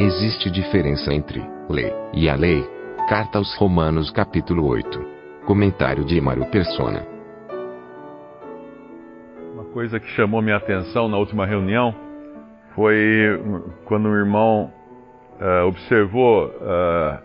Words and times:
Existe 0.00 0.48
diferença 0.48 1.12
entre 1.12 1.42
lei 1.68 1.92
e 2.14 2.28
a 2.28 2.36
lei. 2.36 2.64
Carta 3.08 3.38
aos 3.38 3.52
Romanos 3.56 4.12
capítulo 4.12 4.64
8. 4.64 5.44
Comentário 5.44 6.04
de 6.04 6.16
Emaro 6.16 6.46
Persona. 6.46 7.04
Uma 9.52 9.64
coisa 9.64 9.98
que 9.98 10.06
chamou 10.10 10.40
minha 10.40 10.54
atenção 10.54 11.08
na 11.08 11.18
última 11.18 11.44
reunião 11.44 11.92
foi 12.76 13.42
quando 13.86 14.08
o 14.08 14.14
irmão 14.14 14.72
uh, 15.40 15.66
observou 15.66 16.46
uh, 16.46 17.18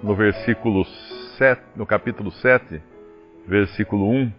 no 0.00 0.14
versículo 0.14 0.84
7, 1.38 1.60
no 1.74 1.84
capítulo 1.84 2.30
7, 2.30 2.80
versículo 3.48 4.08
1, 4.08 4.32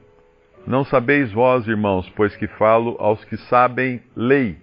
Não 0.66 0.86
sabeis 0.86 1.34
vós, 1.34 1.68
irmãos, 1.68 2.10
pois 2.16 2.34
que 2.38 2.48
falo 2.48 2.96
aos 2.98 3.26
que 3.26 3.36
sabem 3.36 4.02
lei, 4.16 4.58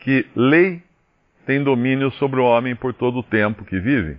que 0.00 0.26
lei 0.34 0.82
tem 1.46 1.62
domínio 1.62 2.10
sobre 2.12 2.40
o 2.40 2.44
homem 2.44 2.74
por 2.74 2.94
todo 2.94 3.18
o 3.18 3.22
tempo 3.22 3.64
que 3.64 3.78
vive. 3.78 4.18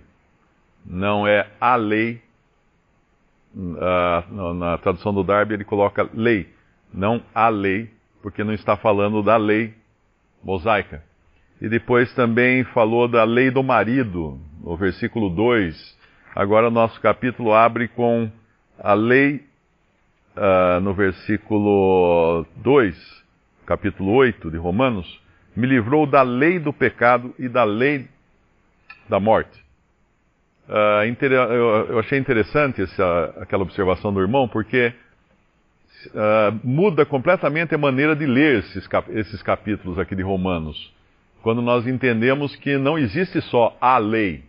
Não 0.84 1.26
é 1.26 1.46
a 1.60 1.76
lei, 1.76 2.20
uh, 3.56 4.54
na 4.54 4.76
tradução 4.78 5.14
do 5.14 5.24
Darby 5.24 5.54
ele 5.54 5.64
coloca 5.64 6.08
lei, 6.12 6.48
não 6.92 7.22
a 7.34 7.48
lei, 7.48 7.90
porque 8.22 8.44
não 8.44 8.52
está 8.52 8.76
falando 8.76 9.22
da 9.22 9.36
lei 9.36 9.74
mosaica. 10.42 11.02
E 11.60 11.68
depois 11.68 12.12
também 12.14 12.64
falou 12.64 13.08
da 13.08 13.24
lei 13.24 13.50
do 13.50 13.62
marido, 13.62 14.38
no 14.62 14.76
versículo 14.76 15.30
2. 15.30 15.98
Agora 16.34 16.70
nosso 16.70 17.00
capítulo 17.00 17.54
abre 17.54 17.88
com 17.88 18.30
a 18.78 18.92
lei, 18.92 19.42
uh, 20.36 20.80
no 20.80 20.92
versículo 20.92 22.46
2, 22.56 23.24
capítulo 23.64 24.12
8 24.12 24.50
de 24.50 24.58
Romanos, 24.58 25.23
me 25.56 25.66
livrou 25.66 26.06
da 26.06 26.22
lei 26.22 26.58
do 26.58 26.72
pecado 26.72 27.34
e 27.38 27.48
da 27.48 27.64
lei 27.64 28.08
da 29.08 29.20
morte. 29.20 29.64
Uh, 30.68 31.04
eu 31.88 31.98
achei 31.98 32.18
interessante 32.18 32.82
essa, 32.82 33.34
aquela 33.40 33.62
observação 33.62 34.12
do 34.12 34.20
irmão, 34.20 34.48
porque 34.48 34.92
uh, 36.06 36.58
muda 36.64 37.04
completamente 37.04 37.74
a 37.74 37.78
maneira 37.78 38.16
de 38.16 38.26
ler 38.26 38.60
esses, 38.60 38.86
cap 38.86 39.10
esses 39.12 39.42
capítulos 39.42 39.98
aqui 39.98 40.14
de 40.14 40.22
Romanos. 40.22 40.92
Quando 41.42 41.60
nós 41.60 41.86
entendemos 41.86 42.56
que 42.56 42.78
não 42.78 42.98
existe 42.98 43.40
só 43.42 43.76
a 43.78 43.98
lei, 43.98 44.42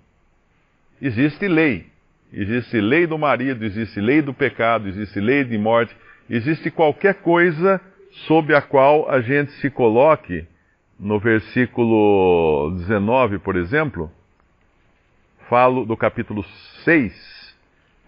existe 1.01 1.47
lei. 1.47 1.87
Existe 2.31 2.79
lei 2.79 3.05
do 3.05 3.17
marido, 3.17 3.63
existe 3.63 3.99
lei 3.99 4.21
do 4.21 4.33
pecado, 4.33 4.87
existe 4.87 5.19
lei 5.19 5.43
de 5.43 5.57
morte, 5.57 5.95
existe 6.29 6.71
qualquer 6.71 7.15
coisa 7.15 7.79
sob 8.27 8.53
a 8.55 8.61
qual 8.61 9.09
a 9.09 9.21
gente 9.21 9.51
se 9.53 9.69
coloque. 9.69 10.45
No 10.99 11.19
versículo 11.19 12.71
19, 12.77 13.39
por 13.39 13.55
exemplo, 13.55 14.11
falo 15.49 15.85
do 15.85 15.97
capítulo 15.97 16.43
6, 16.83 17.55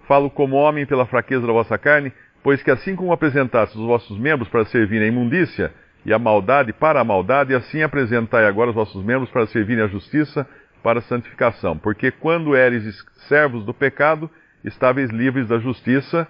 falo 0.08 0.30
como 0.30 0.56
homem 0.56 0.86
pela 0.86 1.06
fraqueza 1.06 1.46
da 1.46 1.54
vossa 1.54 1.78
carne, 1.78 2.14
Pois 2.48 2.64
que 2.64 2.72
assim 2.72 2.96
como 2.96 3.12
apresentastes 3.12 3.78
os 3.78 3.86
vossos 3.86 4.18
membros 4.18 4.48
para 4.48 4.64
servirem 4.64 5.08
à 5.08 5.12
imundícia 5.12 5.74
e 6.06 6.14
à 6.14 6.18
maldade 6.18 6.72
para 6.72 7.02
a 7.02 7.04
maldade, 7.04 7.54
assim 7.54 7.82
apresentai 7.82 8.46
agora 8.46 8.70
os 8.70 8.76
vossos 8.76 9.04
membros 9.04 9.30
para 9.30 9.46
servirem 9.48 9.84
à 9.84 9.88
justiça 9.88 10.48
para 10.82 11.00
a 11.00 11.02
santificação. 11.02 11.78
Porque 11.78 12.10
quando 12.10 12.56
eres 12.56 13.04
servos 13.28 13.66
do 13.66 13.74
pecado, 13.74 14.30
estáveis 14.64 15.10
livres 15.10 15.50
da 15.50 15.60
justiça. 15.60 16.26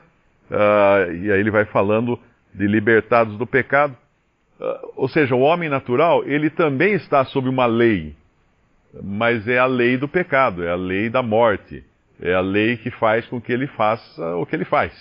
Uh, 0.50 1.14
e 1.14 1.32
aí 1.32 1.40
ele 1.40 1.52
vai 1.52 1.66
falando 1.66 2.18
de 2.52 2.66
libertados 2.66 3.38
do 3.38 3.46
pecado. 3.46 3.96
Uh, 4.60 4.92
ou 4.96 5.08
seja, 5.08 5.36
o 5.36 5.42
homem 5.42 5.70
natural, 5.70 6.24
ele 6.26 6.50
também 6.50 6.94
está 6.94 7.24
sob 7.26 7.48
uma 7.48 7.66
lei. 7.66 8.16
Mas 9.04 9.48
é 9.48 9.60
a 9.60 9.66
lei 9.66 9.98
do 9.98 10.08
pecado, 10.08 10.64
é 10.64 10.72
a 10.72 10.76
lei 10.76 11.10
da 11.10 11.22
morte. 11.22 11.84
É 12.20 12.34
a 12.34 12.42
lei 12.42 12.78
que 12.78 12.90
faz 12.90 13.26
com 13.28 13.40
que 13.40 13.52
ele 13.52 13.68
faça 13.68 14.36
o 14.38 14.46
que 14.46 14.56
ele 14.56 14.66
faz. 14.66 14.92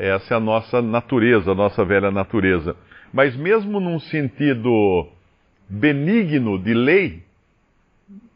Essa 0.00 0.34
é 0.34 0.36
a 0.36 0.40
nossa 0.40 0.82
natureza, 0.82 1.52
a 1.52 1.54
nossa 1.54 1.84
velha 1.84 2.10
natureza. 2.10 2.74
Mas 3.12 3.36
mesmo 3.36 3.78
num 3.78 4.00
sentido 4.00 5.06
benigno 5.68 6.58
de 6.58 6.74
lei, 6.74 7.22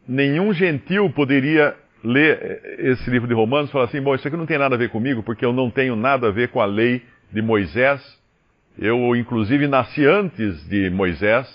nenhum 0.07 0.53
gentil 0.53 1.09
poderia 1.09 1.75
ler 2.03 2.61
esse 2.79 3.09
livro 3.09 3.27
de 3.27 3.33
Romanos 3.33 3.69
e 3.69 3.73
falar 3.73 3.85
assim: 3.85 4.01
bom, 4.01 4.15
isso 4.15 4.27
aqui 4.27 4.37
não 4.37 4.45
tem 4.45 4.57
nada 4.57 4.75
a 4.75 4.77
ver 4.77 4.89
comigo, 4.89 5.21
porque 5.21 5.43
eu 5.43 5.51
não 5.51 5.69
tenho 5.69 5.95
nada 5.95 6.27
a 6.27 6.31
ver 6.31 6.49
com 6.49 6.61
a 6.61 6.65
lei 6.65 7.01
de 7.31 7.41
Moisés. 7.41 8.17
Eu, 8.79 9.15
inclusive, 9.15 9.67
nasci 9.67 10.05
antes 10.05 10.63
de 10.69 10.89
Moisés, 10.91 11.47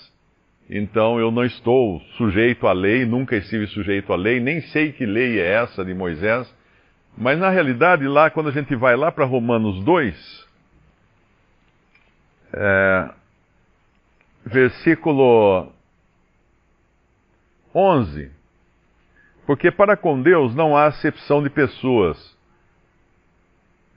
então 0.69 1.19
eu 1.19 1.31
não 1.31 1.45
estou 1.45 2.01
sujeito 2.17 2.67
à 2.67 2.73
lei, 2.73 3.05
nunca 3.05 3.37
estive 3.37 3.65
sujeito 3.67 4.11
à 4.11 4.15
lei, 4.17 4.41
nem 4.41 4.59
sei 4.59 4.91
que 4.91 5.05
lei 5.05 5.39
é 5.39 5.53
essa 5.63 5.85
de 5.85 5.93
Moisés. 5.93 6.53
Mas 7.17 7.39
na 7.39 7.49
realidade, 7.49 8.05
lá, 8.07 8.29
quando 8.29 8.49
a 8.49 8.51
gente 8.51 8.75
vai 8.75 8.97
lá 8.97 9.11
para 9.11 9.23
Romanos 9.23 9.81
2, 9.85 10.47
é, 12.53 13.09
versículo 14.45 15.71
11. 17.73 18.31
Porque 19.45 19.71
para 19.71 19.95
com 19.95 20.21
Deus 20.21 20.53
não 20.55 20.75
há 20.75 20.87
acepção 20.87 21.41
de 21.41 21.49
pessoas. 21.49 22.37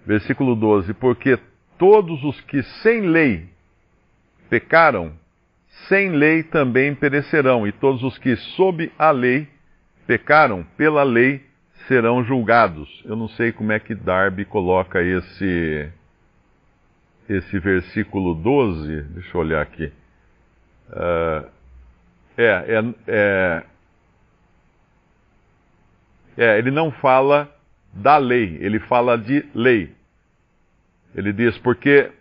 Versículo 0.05 0.55
12. 0.55 0.95
Porque 0.95 1.39
todos 1.79 2.23
os 2.25 2.41
que 2.43 2.63
sem 2.83 3.03
lei 3.03 3.49
pecaram, 4.49 5.13
sem 5.89 6.11
lei 6.11 6.43
também 6.43 6.95
perecerão, 6.95 7.67
e 7.67 7.73
todos 7.73 8.03
os 8.03 8.17
que 8.19 8.37
sob 8.37 8.91
a 8.99 9.11
lei 9.11 9.49
pecaram, 10.07 10.65
pela 10.77 11.03
lei 11.03 11.45
serão 11.87 12.25
julgados. 12.25 13.03
Eu 13.05 13.17
não 13.17 13.29
sei 13.29 13.53
como 13.53 13.73
é 13.73 13.79
que 13.79 13.95
Darby 13.95 14.45
coloca 14.45 15.03
esse 15.03 15.91
esse 17.29 17.59
versículo 17.59 18.35
12. 18.35 19.03
Deixa 19.03 19.37
eu 19.37 19.41
olhar 19.41 19.63
aqui. 19.63 19.93
Uh, 20.91 21.49
é, 22.39 22.45
é, 22.45 22.95
é, 23.09 23.63
é, 26.37 26.59
ele 26.59 26.71
não 26.71 26.93
fala 26.93 27.51
da 27.93 28.19
lei, 28.19 28.59
ele 28.61 28.79
fala 28.81 29.17
de 29.17 29.45
lei. 29.55 29.96
Ele 31.17 31.33
diz, 31.33 31.57
porque 31.59 32.13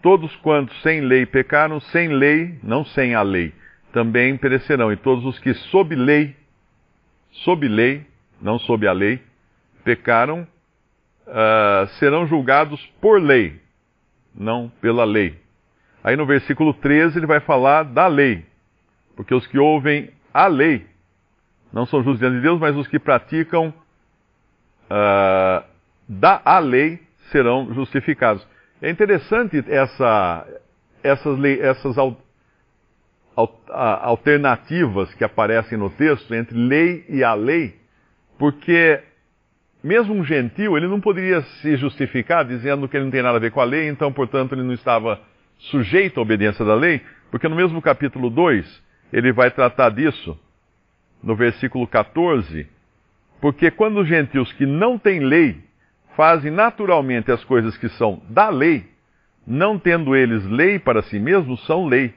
todos 0.00 0.34
quantos 0.36 0.80
sem 0.80 1.02
lei 1.02 1.26
pecaram, 1.26 1.78
sem 1.78 2.08
lei, 2.08 2.58
não 2.62 2.82
sem 2.82 3.14
a 3.14 3.20
lei, 3.20 3.52
também 3.92 4.34
perecerão. 4.38 4.90
E 4.90 4.96
todos 4.96 5.26
os 5.26 5.38
que 5.38 5.52
sob 5.52 5.94
lei, 5.94 6.34
sob 7.30 7.68
lei, 7.68 8.06
não 8.40 8.58
sob 8.58 8.88
a 8.88 8.92
lei, 8.92 9.20
pecaram, 9.84 10.48
uh, 11.26 11.86
serão 11.98 12.26
julgados 12.26 12.80
por 12.98 13.20
lei, 13.20 13.60
não 14.34 14.72
pela 14.80 15.04
lei. 15.04 15.38
Aí 16.02 16.16
no 16.16 16.24
versículo 16.24 16.72
13 16.72 17.18
ele 17.18 17.26
vai 17.26 17.40
falar 17.40 17.82
da 17.82 18.06
lei, 18.06 18.46
porque 19.14 19.34
os 19.34 19.46
que 19.46 19.58
ouvem 19.58 20.10
a 20.32 20.46
lei 20.46 20.86
não 21.70 21.84
são 21.84 22.02
justos 22.02 22.20
diante 22.20 22.36
de 22.36 22.42
Deus, 22.42 22.58
mas 22.58 22.74
os 22.74 22.86
que 22.86 22.98
praticam 22.98 23.68
uh, 24.86 25.64
da 26.08 26.40
a 26.42 26.58
lei 26.58 27.03
serão 27.30 27.72
justificados. 27.74 28.46
É 28.82 28.90
interessante 28.90 29.64
essa, 29.68 30.46
essas, 31.02 31.44
essas 31.44 31.98
al, 31.98 32.16
al, 33.36 33.60
alternativas 33.68 35.12
que 35.14 35.24
aparecem 35.24 35.78
no 35.78 35.90
texto 35.90 36.34
entre 36.34 36.56
lei 36.56 37.04
e 37.08 37.22
a 37.24 37.34
lei 37.34 37.84
porque 38.38 39.00
mesmo 39.82 40.14
um 40.14 40.24
gentil, 40.24 40.76
ele 40.76 40.88
não 40.88 41.00
poderia 41.00 41.42
se 41.42 41.76
justificar 41.76 42.44
dizendo 42.44 42.88
que 42.88 42.96
ele 42.96 43.04
não 43.04 43.10
tem 43.10 43.22
nada 43.22 43.36
a 43.36 43.40
ver 43.40 43.50
com 43.50 43.60
a 43.60 43.64
lei, 43.64 43.88
então, 43.88 44.12
portanto, 44.12 44.54
ele 44.54 44.62
não 44.62 44.72
estava 44.72 45.20
sujeito 45.58 46.18
à 46.18 46.22
obediência 46.22 46.64
da 46.64 46.74
lei, 46.74 47.02
porque 47.30 47.48
no 47.48 47.56
mesmo 47.56 47.80
capítulo 47.82 48.30
2, 48.30 48.82
ele 49.12 49.32
vai 49.32 49.50
tratar 49.50 49.90
disso, 49.90 50.38
no 51.22 51.36
versículo 51.36 51.86
14, 51.86 52.66
porque 53.40 53.70
quando 53.70 54.00
os 54.00 54.08
gentios 54.08 54.50
que 54.54 54.64
não 54.64 54.98
têm 54.98 55.20
lei 55.20 55.62
fazem 56.16 56.50
naturalmente 56.50 57.30
as 57.30 57.42
coisas 57.44 57.76
que 57.76 57.88
são 57.90 58.22
da 58.28 58.48
lei, 58.48 58.86
não 59.46 59.78
tendo 59.78 60.14
eles 60.16 60.44
lei 60.46 60.78
para 60.78 61.02
si 61.02 61.18
mesmos, 61.18 61.64
são 61.66 61.86
lei. 61.86 62.14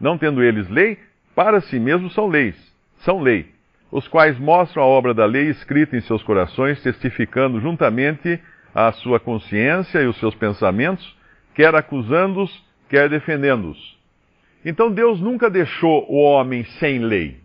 não 0.00 0.18
tendo 0.18 0.42
eles 0.42 0.68
lei, 0.68 0.98
para 1.34 1.60
si 1.60 1.78
mesmos 1.78 2.12
são 2.12 2.26
leis, 2.26 2.56
são 2.98 3.20
lei, 3.20 3.46
os 3.90 4.08
quais 4.08 4.38
mostram 4.38 4.82
a 4.82 4.86
obra 4.86 5.14
da 5.14 5.24
lei 5.24 5.48
escrita 5.48 5.96
em 5.96 6.00
seus 6.00 6.22
corações, 6.22 6.82
testificando 6.82 7.60
juntamente 7.60 8.40
a 8.74 8.90
sua 8.92 9.20
consciência 9.20 10.00
e 10.00 10.06
os 10.06 10.18
seus 10.18 10.34
pensamentos, 10.34 11.16
quer 11.54 11.74
acusando-os, 11.74 12.50
quer 12.88 13.08
defendendo-os. 13.08 13.96
Então 14.64 14.90
Deus 14.90 15.20
nunca 15.20 15.50
deixou 15.50 16.06
o 16.10 16.16
homem 16.20 16.64
sem 16.80 16.98
lei. 16.98 17.36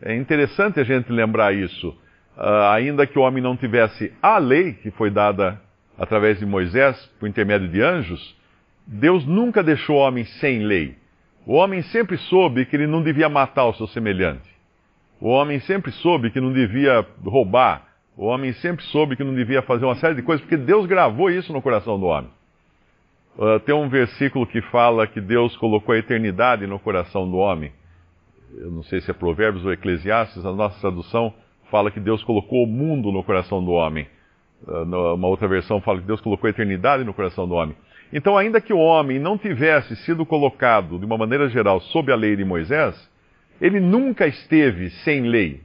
É 0.00 0.14
interessante 0.14 0.78
a 0.80 0.84
gente 0.84 1.10
lembrar 1.10 1.54
isso. 1.54 1.96
Uh, 2.36 2.72
ainda 2.72 3.06
que 3.06 3.18
o 3.18 3.22
homem 3.22 3.42
não 3.42 3.56
tivesse 3.56 4.12
a 4.20 4.38
lei 4.38 4.72
que 4.72 4.90
foi 4.90 5.08
dada 5.10 5.60
através 5.96 6.38
de 6.38 6.46
Moisés, 6.46 6.96
por 7.20 7.28
intermédio 7.28 7.68
de 7.68 7.80
anjos, 7.80 8.36
Deus 8.86 9.24
nunca 9.24 9.62
deixou 9.62 9.96
o 9.96 10.00
homem 10.00 10.24
sem 10.24 10.64
lei. 10.64 10.96
O 11.46 11.54
homem 11.54 11.82
sempre 11.82 12.16
soube 12.16 12.64
que 12.66 12.74
ele 12.74 12.86
não 12.86 13.02
devia 13.02 13.28
matar 13.28 13.66
o 13.66 13.74
seu 13.74 13.86
semelhante. 13.86 14.48
O 15.20 15.28
homem 15.28 15.60
sempre 15.60 15.92
soube 15.92 16.30
que 16.30 16.40
não 16.40 16.52
devia 16.52 17.06
roubar. 17.24 17.86
O 18.16 18.26
homem 18.26 18.52
sempre 18.54 18.84
soube 18.86 19.16
que 19.16 19.24
não 19.24 19.34
devia 19.34 19.62
fazer 19.62 19.84
uma 19.84 19.94
série 19.96 20.14
de 20.14 20.22
coisas, 20.22 20.44
porque 20.44 20.56
Deus 20.56 20.86
gravou 20.86 21.30
isso 21.30 21.52
no 21.52 21.62
coração 21.62 21.98
do 21.98 22.06
homem. 22.06 22.30
Uh, 23.36 23.58
tem 23.60 23.74
um 23.74 23.88
versículo 23.88 24.46
que 24.46 24.60
fala 24.62 25.06
que 25.06 25.20
Deus 25.20 25.56
colocou 25.56 25.94
a 25.94 25.98
eternidade 25.98 26.66
no 26.66 26.78
coração 26.78 27.28
do 27.28 27.36
homem. 27.36 27.72
Eu 28.56 28.70
não 28.70 28.82
sei 28.84 29.00
se 29.00 29.10
é 29.10 29.14
Provérbios 29.14 29.64
ou 29.64 29.72
Eclesiastes, 29.72 30.44
a 30.44 30.52
nossa 30.52 30.80
tradução 30.80 31.34
fala 31.70 31.90
que 31.90 32.00
Deus 32.00 32.22
colocou 32.24 32.64
o 32.64 32.66
mundo 32.66 33.10
no 33.12 33.22
coração 33.22 33.64
do 33.64 33.72
homem. 33.72 34.06
Uh, 34.66 35.14
uma 35.14 35.28
outra 35.28 35.46
versão 35.46 35.80
fala 35.80 36.00
que 36.00 36.06
Deus 36.06 36.20
colocou 36.20 36.46
a 36.46 36.50
eternidade 36.50 37.04
no 37.04 37.12
coração 37.12 37.46
do 37.46 37.54
homem. 37.54 37.76
Então, 38.12 38.38
ainda 38.38 38.60
que 38.60 38.72
o 38.72 38.78
homem 38.78 39.18
não 39.18 39.36
tivesse 39.36 39.96
sido 39.96 40.24
colocado, 40.24 40.98
de 40.98 41.04
uma 41.04 41.18
maneira 41.18 41.48
geral, 41.48 41.80
sob 41.80 42.12
a 42.12 42.16
lei 42.16 42.36
de 42.36 42.44
Moisés, 42.44 42.94
ele 43.60 43.80
nunca 43.80 44.26
esteve 44.26 44.90
sem 44.90 45.22
lei. 45.22 45.60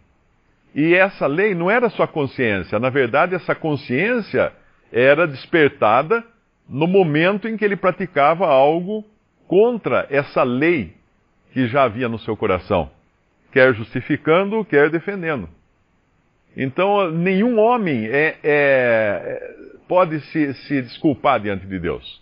E 0.73 0.93
essa 0.93 1.27
lei 1.27 1.53
não 1.53 1.69
era 1.69 1.89
sua 1.89 2.07
consciência. 2.07 2.79
Na 2.79 2.89
verdade, 2.89 3.35
essa 3.35 3.55
consciência 3.55 4.51
era 4.91 5.27
despertada 5.27 6.23
no 6.67 6.87
momento 6.87 7.47
em 7.47 7.57
que 7.57 7.65
ele 7.65 7.75
praticava 7.75 8.47
algo 8.47 9.03
contra 9.47 10.05
essa 10.09 10.43
lei 10.43 10.93
que 11.51 11.67
já 11.67 11.83
havia 11.83 12.07
no 12.07 12.19
seu 12.19 12.37
coração, 12.37 12.91
quer 13.51 13.73
justificando, 13.73 14.63
quer 14.63 14.89
defendendo. 14.91 15.49
Então, 16.55 17.11
nenhum 17.11 17.59
homem 17.59 18.07
é, 18.07 18.37
é, 18.43 19.55
pode 19.87 20.19
se, 20.21 20.53
se 20.53 20.81
desculpar 20.81 21.39
diante 21.39 21.65
de 21.65 21.79
Deus. 21.79 22.21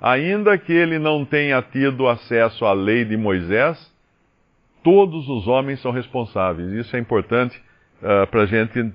Ainda 0.00 0.56
que 0.56 0.72
ele 0.72 0.98
não 0.98 1.24
tenha 1.24 1.60
tido 1.60 2.06
acesso 2.06 2.64
à 2.64 2.72
lei 2.72 3.04
de 3.04 3.16
Moisés, 3.16 3.92
todos 4.82 5.28
os 5.28 5.48
homens 5.48 5.80
são 5.80 5.90
responsáveis. 5.90 6.70
Isso 6.72 6.94
é 6.94 7.00
importante 7.00 7.60
uh, 8.00 8.26
para 8.28 8.42
a 8.42 8.46
gente 8.46 8.92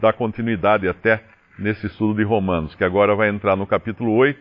dar 0.00 0.12
continuidade 0.14 0.88
até 0.88 1.22
nesse 1.58 1.86
estudo 1.86 2.14
de 2.14 2.24
Romanos, 2.24 2.74
que 2.74 2.82
agora 2.82 3.14
vai 3.14 3.28
entrar 3.28 3.54
no 3.54 3.66
capítulo 3.66 4.12
8, 4.14 4.40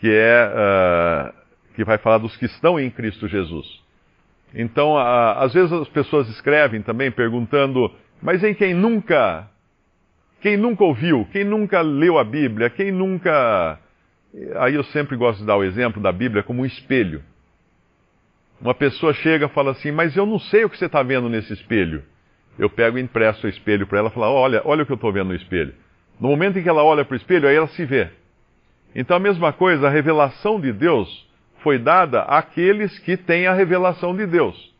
que 0.00 0.10
é 0.10 0.48
uh, 0.48 1.42
que 1.74 1.84
vai 1.84 1.96
falar 1.98 2.18
dos 2.18 2.36
que 2.36 2.46
estão 2.46 2.78
em 2.78 2.90
Cristo 2.90 3.26
Jesus. 3.26 3.66
Então, 4.54 4.94
uh, 4.94 5.38
às 5.38 5.54
vezes 5.54 5.72
as 5.72 5.88
pessoas 5.88 6.28
escrevem 6.28 6.82
também 6.82 7.10
perguntando, 7.10 7.90
mas 8.22 8.44
em 8.44 8.54
quem 8.54 8.72
nunca, 8.72 9.48
quem 10.40 10.56
nunca 10.56 10.84
ouviu, 10.84 11.26
quem 11.32 11.44
nunca 11.44 11.80
leu 11.80 12.18
a 12.18 12.24
Bíblia, 12.24 12.70
quem 12.70 12.92
nunca. 12.92 13.78
Aí 14.56 14.74
eu 14.74 14.84
sempre 14.84 15.16
gosto 15.16 15.40
de 15.40 15.46
dar 15.46 15.56
o 15.56 15.64
exemplo 15.64 16.00
da 16.00 16.12
Bíblia 16.12 16.42
como 16.42 16.62
um 16.62 16.66
espelho. 16.66 17.22
Uma 18.60 18.74
pessoa 18.74 19.12
chega 19.12 19.46
e 19.46 19.48
fala 19.48 19.72
assim, 19.72 19.90
mas 19.90 20.16
eu 20.16 20.24
não 20.24 20.38
sei 20.38 20.64
o 20.64 20.70
que 20.70 20.78
você 20.78 20.86
está 20.86 21.02
vendo 21.02 21.28
nesse 21.28 21.52
espelho. 21.52 22.04
Eu 22.56 22.70
pego 22.70 22.96
e 22.96 23.02
empresto 23.02 23.46
o 23.46 23.50
espelho 23.50 23.86
para 23.88 23.98
ela 23.98 24.08
e 24.08 24.12
falo, 24.12 24.32
olha, 24.34 24.62
olha 24.64 24.84
o 24.84 24.86
que 24.86 24.92
eu 24.92 24.96
estou 24.96 25.12
vendo 25.12 25.28
no 25.28 25.34
espelho. 25.34 25.74
No 26.20 26.28
momento 26.28 26.58
em 26.58 26.62
que 26.62 26.68
ela 26.68 26.84
olha 26.84 27.04
para 27.04 27.14
o 27.14 27.16
espelho, 27.16 27.48
aí 27.48 27.56
ela 27.56 27.66
se 27.68 27.84
vê. 27.84 28.08
Então 28.94 29.16
a 29.16 29.20
mesma 29.20 29.52
coisa, 29.52 29.88
a 29.88 29.90
revelação 29.90 30.60
de 30.60 30.72
Deus 30.72 31.28
foi 31.62 31.78
dada 31.78 32.22
àqueles 32.22 32.96
que 33.00 33.16
têm 33.16 33.48
a 33.48 33.52
revelação 33.52 34.14
de 34.14 34.26
Deus. 34.26 34.72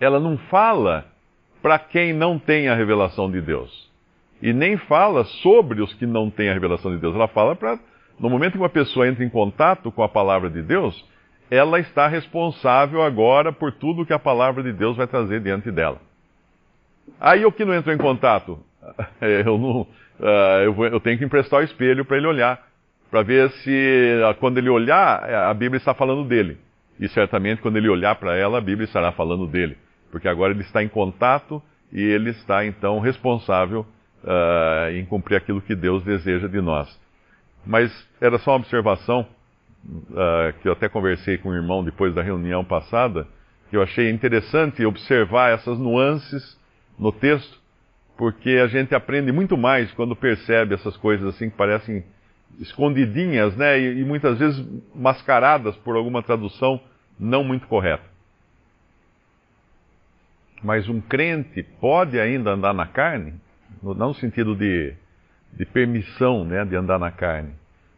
Ela 0.00 0.18
não 0.18 0.36
fala 0.36 1.13
para 1.64 1.78
quem 1.78 2.12
não 2.12 2.38
tem 2.38 2.68
a 2.68 2.74
revelação 2.74 3.30
de 3.30 3.40
Deus. 3.40 3.90
E 4.42 4.52
nem 4.52 4.76
fala 4.76 5.24
sobre 5.24 5.80
os 5.80 5.94
que 5.94 6.04
não 6.04 6.28
têm 6.28 6.50
a 6.50 6.52
revelação 6.52 6.90
de 6.90 6.98
Deus. 6.98 7.14
Ela 7.14 7.26
fala 7.26 7.56
para. 7.56 7.78
No 8.20 8.28
momento 8.28 8.52
que 8.52 8.58
uma 8.58 8.68
pessoa 8.68 9.08
entra 9.08 9.24
em 9.24 9.30
contato 9.30 9.90
com 9.90 10.02
a 10.02 10.08
palavra 10.08 10.50
de 10.50 10.60
Deus, 10.60 11.02
ela 11.50 11.80
está 11.80 12.06
responsável 12.06 13.02
agora 13.02 13.50
por 13.50 13.72
tudo 13.72 14.04
que 14.04 14.12
a 14.12 14.18
palavra 14.18 14.62
de 14.62 14.74
Deus 14.74 14.94
vai 14.94 15.06
trazer 15.06 15.40
diante 15.40 15.70
dela. 15.70 15.98
Aí 17.18 17.46
o 17.46 17.50
que 17.50 17.64
não 17.64 17.74
entrou 17.74 17.94
em 17.94 17.98
contato? 17.98 18.58
Eu, 19.22 19.56
não, 19.56 19.80
uh, 19.80 20.84
eu, 20.92 21.00
tenho 21.00 21.16
que 21.16 21.24
emprestar 21.24 21.60
o 21.60 21.64
espelho 21.64 22.04
para 22.04 22.18
ele 22.18 22.26
olhar, 22.26 22.62
para 23.10 23.22
ver 23.22 23.50
se 23.50 24.20
uh, 24.20 24.34
quando 24.34 24.58
ele 24.58 24.68
olhar, 24.68 25.24
a 25.48 25.54
Bíblia 25.54 25.78
está 25.78 25.94
falando 25.94 26.24
dele. 26.24 26.58
E 27.00 27.08
certamente 27.08 27.62
quando 27.62 27.78
ele 27.78 27.88
olhar 27.88 28.14
para 28.16 28.36
ela, 28.36 28.58
a 28.58 28.60
Bíblia 28.60 28.84
estará 28.84 29.12
falando 29.12 29.46
dele. 29.46 29.78
Porque 30.14 30.28
agora 30.28 30.52
ele 30.52 30.62
está 30.62 30.80
em 30.80 30.86
contato 30.86 31.60
e 31.92 32.00
ele 32.00 32.30
está 32.30 32.64
então 32.64 33.00
responsável 33.00 33.84
uh, 34.22 34.92
em 34.92 35.04
cumprir 35.04 35.34
aquilo 35.34 35.60
que 35.60 35.74
Deus 35.74 36.04
deseja 36.04 36.46
de 36.46 36.60
nós. 36.60 36.88
Mas 37.66 37.90
era 38.20 38.38
só 38.38 38.52
uma 38.52 38.58
observação 38.58 39.26
uh, 39.84 40.52
que 40.62 40.68
eu 40.68 40.72
até 40.72 40.88
conversei 40.88 41.36
com 41.36 41.48
o 41.48 41.54
irmão 41.56 41.82
depois 41.82 42.14
da 42.14 42.22
reunião 42.22 42.64
passada, 42.64 43.26
que 43.68 43.76
eu 43.76 43.82
achei 43.82 44.08
interessante 44.08 44.86
observar 44.86 45.52
essas 45.52 45.80
nuances 45.80 46.56
no 46.96 47.10
texto, 47.10 47.58
porque 48.16 48.50
a 48.62 48.68
gente 48.68 48.94
aprende 48.94 49.32
muito 49.32 49.56
mais 49.56 49.90
quando 49.94 50.14
percebe 50.14 50.76
essas 50.76 50.96
coisas 50.96 51.34
assim 51.34 51.50
que 51.50 51.56
parecem 51.56 52.04
escondidinhas, 52.60 53.56
né, 53.56 53.80
e, 53.80 54.02
e 54.02 54.04
muitas 54.04 54.38
vezes 54.38 54.64
mascaradas 54.94 55.74
por 55.78 55.96
alguma 55.96 56.22
tradução 56.22 56.80
não 57.18 57.42
muito 57.42 57.66
correta. 57.66 58.13
Mas 60.64 60.88
um 60.88 61.00
crente 61.00 61.62
pode 61.62 62.18
ainda 62.18 62.50
andar 62.50 62.74
na 62.74 62.86
carne, 62.86 63.34
não 63.80 63.94
no 63.94 64.14
sentido 64.14 64.56
de, 64.56 64.94
de 65.52 65.64
permissão 65.64 66.44
né, 66.44 66.64
de 66.64 66.74
andar 66.74 66.98
na 66.98 67.12
carne, 67.12 67.52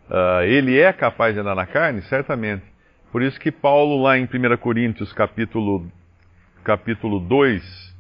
Uh, 0.09 0.43
ele 0.45 0.79
é 0.79 0.93
capaz 0.93 1.35
de 1.35 1.41
andar 1.41 1.57
na 1.57 1.67
carne? 1.67 2.01
Certamente. 2.03 2.63
Por 3.11 3.23
isso 3.23 3.41
que 3.41 3.51
Paulo, 3.51 4.01
lá 4.01 4.17
em 4.17 4.25
1 4.25 4.57
Coríntios, 4.59 5.13
capítulo, 5.13 5.91
capítulo 6.63 7.19
2, 7.19 7.95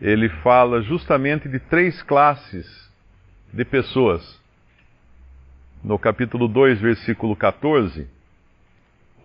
ele 0.00 0.28
fala 0.42 0.82
justamente 0.82 1.48
de 1.48 1.60
três 1.60 2.02
classes 2.02 2.66
de 3.52 3.64
pessoas. 3.64 4.40
No 5.84 5.98
capítulo 5.98 6.48
2, 6.48 6.80
versículo 6.80 7.36
14. 7.36 8.08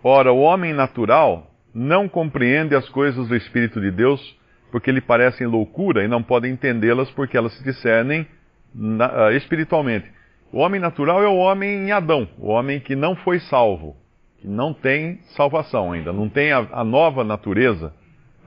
Ora, 0.04 0.32
o 0.32 0.40
homem 0.40 0.72
natural 0.72 1.50
não 1.74 2.08
compreende 2.08 2.76
as 2.76 2.88
coisas 2.88 3.26
do 3.26 3.34
Espírito 3.34 3.80
de 3.80 3.90
Deus, 3.90 4.36
porque 4.72 4.90
lhe 4.90 5.02
parecem 5.02 5.46
loucura 5.46 6.02
e 6.02 6.08
não 6.08 6.22
pode 6.22 6.48
entendê-las 6.48 7.10
porque 7.10 7.36
elas 7.36 7.52
se 7.52 7.62
discernem 7.62 8.26
na, 8.74 9.26
uh, 9.26 9.32
espiritualmente. 9.32 10.10
O 10.50 10.58
homem 10.58 10.80
natural 10.80 11.22
é 11.22 11.28
o 11.28 11.36
homem 11.36 11.86
em 11.86 11.92
Adão, 11.92 12.26
o 12.38 12.48
homem 12.48 12.80
que 12.80 12.96
não 12.96 13.14
foi 13.14 13.38
salvo, 13.40 13.94
que 14.40 14.48
não 14.48 14.72
tem 14.72 15.20
salvação 15.36 15.92
ainda, 15.92 16.10
não 16.10 16.26
tem 16.28 16.52
a, 16.52 16.66
a 16.72 16.82
nova 16.82 17.22
natureza 17.22 17.92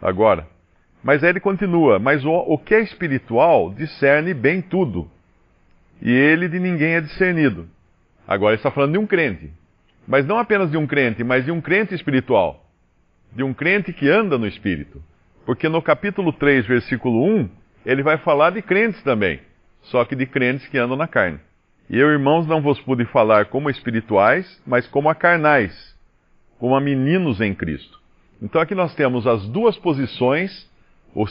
agora. 0.01 0.47
Mas 1.03 1.23
aí 1.23 1.29
ele 1.29 1.39
continua: 1.39 1.99
Mas 1.99 2.25
o, 2.25 2.31
o 2.31 2.57
que 2.57 2.73
é 2.73 2.81
espiritual 2.81 3.71
discerne 3.71 4.33
bem 4.33 4.63
tudo, 4.63 5.09
e 6.01 6.11
ele 6.11 6.49
de 6.49 6.59
ninguém 6.59 6.95
é 6.95 7.01
discernido. 7.01 7.67
Agora 8.27 8.53
ele 8.53 8.59
está 8.59 8.71
falando 8.71 8.93
de 8.93 8.97
um 8.97 9.05
crente, 9.05 9.51
mas 10.07 10.25
não 10.25 10.39
apenas 10.39 10.71
de 10.71 10.77
um 10.77 10.87
crente, 10.87 11.23
mas 11.23 11.45
de 11.45 11.51
um 11.51 11.61
crente 11.61 11.93
espiritual, 11.93 12.65
de 13.31 13.43
um 13.43 13.53
crente 13.53 13.93
que 13.93 14.09
anda 14.09 14.39
no 14.39 14.47
espírito. 14.47 14.99
Porque 15.45 15.69
no 15.69 15.81
capítulo 15.81 16.33
3, 16.33 16.65
versículo 16.65 17.23
1, 17.23 17.49
ele 17.85 18.01
vai 18.01 18.17
falar 18.17 18.49
de 18.49 18.61
crentes 18.61 19.01
também, 19.03 19.39
só 19.83 20.03
que 20.03 20.15
de 20.15 20.25
crentes 20.25 20.67
que 20.67 20.77
andam 20.77 20.97
na 20.97 21.07
carne. 21.07 21.39
E 21.87 21.99
eu, 21.99 22.09
irmãos, 22.09 22.47
não 22.47 22.61
vos 22.61 22.79
pude 22.79 23.05
falar 23.05 23.45
como 23.45 23.69
espirituais, 23.69 24.61
mas 24.65 24.87
como 24.87 25.07
a 25.07 25.13
carnais, 25.13 25.95
como 26.57 26.75
a 26.75 26.81
meninos 26.81 27.39
em 27.41 27.53
Cristo. 27.53 27.99
Então 28.41 28.59
aqui 28.59 28.73
nós 28.73 28.95
temos 28.95 29.27
as 29.27 29.47
duas 29.47 29.77
posições, 29.77 30.67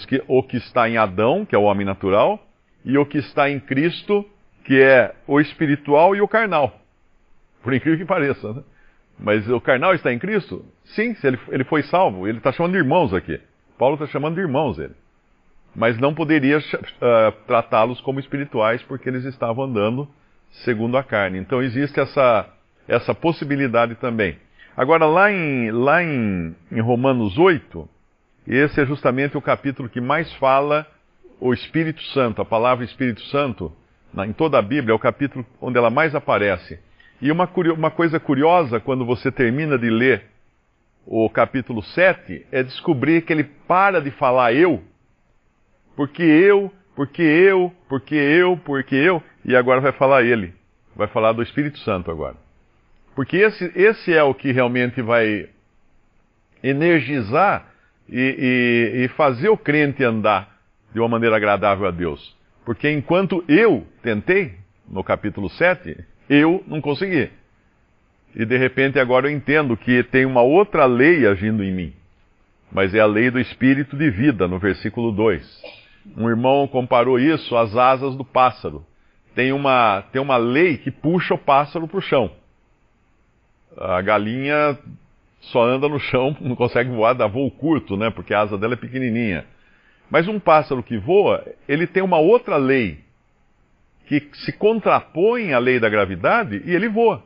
que, 0.09 0.23
o 0.29 0.43
que 0.45 0.59
está 0.59 0.89
em 0.89 0.97
Adão, 0.97 1.45
que 1.45 1.55
é 1.57 1.59
o 1.59 1.65
homem 1.65 1.85
natural, 1.85 2.41
e 2.85 2.97
o 2.97 3.05
que 3.05 3.19
está 3.19 3.51
em 3.51 3.59
Cristo, 3.59 4.25
que 4.65 4.81
é 4.81 5.13
o 5.27 5.41
espiritual 5.41 6.15
e 6.15 6.21
o 6.21 6.29
carnal. 6.29 6.81
Por 7.65 7.75
incrível 7.75 7.99
que 7.99 8.05
pareça, 8.05 8.53
né? 8.53 8.63
Mas 9.19 9.49
o 9.49 9.61
carnal 9.61 9.95
está 9.95 10.13
em 10.13 10.19
Cristo? 10.19 10.65
Sim, 10.85 11.17
ele, 11.23 11.39
ele 11.49 11.65
foi 11.65 11.83
salvo. 11.85 12.27
Ele 12.27 12.39
está 12.39 12.53
chamando 12.53 12.73
de 12.73 12.79
irmãos 12.79 13.13
aqui. 13.15 13.41
Paulo 13.79 13.95
está 13.95 14.07
chamando 14.07 14.37
de 14.37 14.41
irmãos 14.41 14.79
ele. 14.79 14.95
Mas 15.75 15.99
não 15.99 16.15
poderia 16.15 16.59
uh, 16.59 17.33
tratá-los 17.47 18.01
como 18.01 18.21
espirituais 18.21 18.83
porque 18.83 19.09
eles 19.09 19.25
estavam 19.25 19.65
andando 19.65 20.09
segundo 20.63 20.97
a 20.97 21.03
carne. 21.03 21.39
Então 21.39 21.63
existe 21.63 21.99
essa, 21.99 22.49
essa 22.87 23.15
possibilidade 23.15 23.97
também. 23.97 24.39
Agora, 24.77 25.07
lá 25.07 25.31
em, 25.31 25.71
lá 25.71 26.03
em, 26.03 26.55
em 26.71 26.81
Romanos 26.81 27.39
8, 27.39 27.89
esse 28.47 28.81
é 28.81 28.87
justamente 28.87 29.37
o 29.37 29.43
capítulo 29.43 29.89
que 29.89 30.01
mais 30.01 30.33
fala 30.35 30.87
o 31.41 31.53
Espírito 31.53 32.03
Santo, 32.13 32.41
a 32.41 32.45
palavra 32.45 32.85
Espírito 32.85 33.23
Santo, 33.23 33.73
na, 34.13 34.27
em 34.27 34.33
toda 34.33 34.59
a 34.59 34.63
Bíblia, 34.63 34.93
é 34.93 34.95
o 34.95 34.99
capítulo 34.99 35.45
onde 35.61 35.79
ela 35.79 35.91
mais 35.91 36.15
aparece. 36.15 36.79
E 37.21 37.31
uma, 37.31 37.49
uma 37.77 37.91
coisa 37.91 38.21
curiosa, 38.21 38.81
quando 38.81 39.05
você 39.05 39.31
termina 39.31 39.79
de 39.79 39.91
ler 39.91 40.34
o 41.07 41.29
capítulo 41.29 41.83
7, 41.83 42.47
é 42.51 42.63
descobrir 42.63 43.23
que 43.23 43.33
ele 43.33 43.45
para 43.45 44.01
de 44.01 44.11
falar 44.11 44.53
eu, 44.53 44.83
porque 45.97 46.23
eu, 46.23 46.73
porque 46.95 47.23
eu, 47.23 47.73
porque 47.89 48.15
eu, 48.15 48.57
porque 48.65 48.95
eu, 48.95 49.23
e 49.45 49.55
agora 49.55 49.81
vai 49.81 49.93
falar 49.93 50.23
ele. 50.23 50.55
Vai 50.97 51.09
falar 51.09 51.33
do 51.33 51.43
Espírito 51.43 51.79
Santo 51.81 52.11
agora. 52.11 52.37
Porque 53.15 53.37
esse, 53.37 53.71
esse 53.75 54.13
é 54.13 54.23
o 54.23 54.35
que 54.35 54.53
realmente 54.53 55.03
vai 55.03 55.49
energizar 56.63 57.69
e, 58.09 58.93
e, 58.97 59.05
e 59.05 59.09
fazer 59.09 59.49
o 59.49 59.57
crente 59.57 60.03
andar 60.03 60.59
de 60.93 61.01
uma 61.01 61.09
maneira 61.09 61.37
agradável 61.37 61.87
a 61.87 61.91
Deus. 61.91 62.37
Porque 62.65 62.91
enquanto 62.91 63.45
eu 63.47 63.87
tentei, 64.03 64.55
no 64.89 65.05
capítulo 65.05 65.51
7, 65.51 65.97
eu 66.29 66.63
não 66.67 66.81
consegui. 66.81 67.31
E 68.35 68.45
de 68.45 68.57
repente 68.57 68.99
agora 68.99 69.29
eu 69.29 69.37
entendo 69.37 69.77
que 69.77 70.03
tem 70.05 70.25
uma 70.27 70.43
outra 70.43 70.87
lei 70.87 71.27
agindo 71.27 71.63
em 71.63 71.73
mim. 71.73 71.93
Mas 72.73 72.93
é 72.93 73.01
a 73.01 73.07
lei 73.07 73.31
do 73.31 73.39
espírito 73.39 73.97
de 73.97 74.11
vida, 74.11 74.49
no 74.49 74.59
versículo 74.59 75.13
2. 75.13 75.63
Um 76.17 76.29
irmão 76.29 76.67
comparou 76.67 77.19
isso 77.19 77.57
às 77.57 77.77
asas 77.77 78.17
do 78.17 78.25
pássaro. 78.25 78.85
Tem 79.35 79.53
uma, 79.53 80.03
tem 80.13 80.21
uma 80.21 80.37
lei 80.37 80.77
que 80.79 80.91
puxa 80.91 81.35
o 81.35 81.39
pássaro 81.39 81.87
para 81.87 81.99
o 81.99 82.03
chão. 82.03 82.31
A 83.77 84.01
galinha 84.03 84.79
só 85.41 85.65
anda 85.65 85.89
no 85.89 85.99
chão, 85.99 86.37
não 86.43 86.57
consegue 86.57 86.91
voar, 86.91 87.15
dá 87.15 87.27
voo 87.27 87.51
curto, 87.51 87.97
né? 87.97 88.11
Porque 88.11 88.35
a 88.35 88.41
asa 88.41 88.59
dela 88.59 88.75
é 88.75 88.77
pequenininha. 88.77 89.45
Mas 90.11 90.29
um 90.29 90.39
pássaro 90.39 90.83
que 90.83 90.99
voa, 90.99 91.45
ele 91.69 91.87
tem 91.87 92.03
uma 92.03 92.19
outra 92.19 92.57
lei 92.57 92.99
que 94.07 94.29
se 94.35 94.53
contrapõe 94.53 95.53
à 95.55 95.59
lei 95.59 95.81
da 95.81 95.89
gravidade 95.89 96.63
e 96.65 96.75
ele 96.75 96.89
voa. 96.89 97.23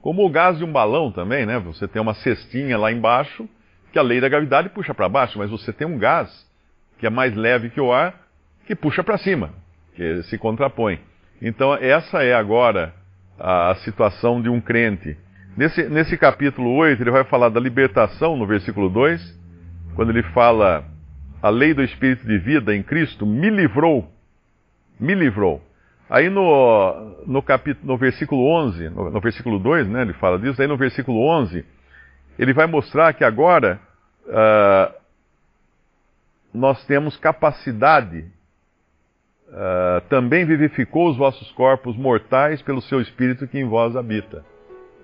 Como 0.00 0.24
o 0.24 0.30
gás 0.30 0.58
de 0.58 0.64
um 0.64 0.72
balão 0.72 1.10
também, 1.10 1.44
né? 1.44 1.58
Você 1.58 1.88
tem 1.88 2.00
uma 2.00 2.14
cestinha 2.14 2.78
lá 2.78 2.92
embaixo 2.92 3.48
que 3.92 3.98
a 3.98 4.02
lei 4.02 4.20
da 4.20 4.28
gravidade 4.28 4.68
puxa 4.68 4.94
para 4.94 5.08
baixo, 5.08 5.38
mas 5.38 5.50
você 5.50 5.72
tem 5.72 5.86
um 5.86 5.98
gás 5.98 6.46
que 6.98 7.06
é 7.06 7.10
mais 7.10 7.34
leve 7.34 7.70
que 7.70 7.80
o 7.80 7.92
ar 7.92 8.14
que 8.66 8.74
puxa 8.74 9.02
para 9.02 9.18
cima, 9.18 9.50
que 9.94 10.22
se 10.24 10.36
contrapõe. 10.36 11.00
Então 11.40 11.74
essa 11.74 12.22
é 12.22 12.34
agora 12.34 12.92
a, 13.38 13.74
situação 13.76 14.42
de 14.42 14.48
um 14.48 14.60
crente. 14.60 15.16
Nesse, 15.56 15.88
nesse 15.88 16.16
capítulo 16.16 16.74
8, 16.74 17.02
ele 17.02 17.10
vai 17.10 17.24
falar 17.24 17.48
da 17.48 17.60
libertação 17.60 18.36
no 18.36 18.46
versículo 18.46 18.88
2, 18.88 19.38
quando 19.94 20.10
ele 20.10 20.22
fala 20.34 20.84
a 21.42 21.48
lei 21.48 21.72
do 21.72 21.82
Espírito 21.82 22.26
de 22.26 22.38
vida 22.38 22.74
em 22.74 22.82
Cristo 22.82 23.24
me 23.24 23.48
livrou, 23.48 24.12
me 24.98 25.14
livrou. 25.14 25.62
Aí 26.10 26.30
no, 26.30 27.24
no, 27.26 27.42
capítulo, 27.42 27.86
no 27.86 27.98
versículo 27.98 28.46
11, 28.46 28.88
no, 28.88 29.10
no, 29.10 29.20
versículo 29.20 29.58
2, 29.58 29.88
né, 29.88 30.02
ele 30.02 30.14
fala 30.14 30.38
disso, 30.38 30.60
aí 30.60 30.66
no 30.66 30.76
versículo 30.76 31.20
11, 31.20 31.64
ele 32.38 32.54
vai 32.54 32.66
mostrar 32.66 33.12
que 33.12 33.24
agora 33.24 33.78
uh, 34.24 34.94
nós 36.52 36.82
temos 36.86 37.16
capacidade, 37.18 38.24
uh, 39.48 40.00
também 40.08 40.46
vivificou 40.46 41.10
os 41.10 41.16
vossos 41.16 41.50
corpos 41.52 41.94
mortais 41.94 42.62
pelo 42.62 42.80
seu 42.80 43.02
Espírito 43.02 43.46
que 43.46 43.58
em 43.58 43.68
vós 43.68 43.94
habita. 43.94 44.42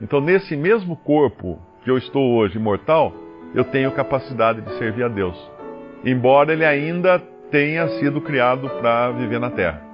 Então, 0.01 0.23
nesse 0.23 0.57
mesmo 0.57 0.97
corpo 0.97 1.61
que 1.85 1.91
eu 1.91 1.99
estou 1.99 2.35
hoje 2.35 2.59
mortal, 2.59 3.13
eu 3.55 3.65
tenho 3.65 3.93
capacidade 3.93 4.63
de 4.63 4.79
servir 4.79 5.05
a 5.05 5.09
Deus, 5.09 5.37
embora 6.03 6.53
ele 6.53 6.65
ainda 6.65 7.19
tenha 7.51 7.89
sido 7.99 8.23
criado 8.23 8.71
para 8.81 9.11
viver 9.11 9.39
na 9.39 9.51
terra. 9.51 9.94